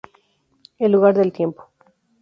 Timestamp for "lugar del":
0.93-1.31